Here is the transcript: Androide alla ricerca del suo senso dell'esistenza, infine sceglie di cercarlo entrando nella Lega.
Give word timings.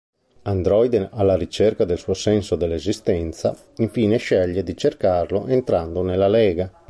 Androide 0.45 1.09
alla 1.11 1.35
ricerca 1.35 1.85
del 1.85 1.99
suo 1.99 2.15
senso 2.15 2.55
dell'esistenza, 2.55 3.55
infine 3.75 4.17
sceglie 4.17 4.63
di 4.63 4.75
cercarlo 4.75 5.45
entrando 5.45 6.01
nella 6.01 6.27
Lega. 6.27 6.71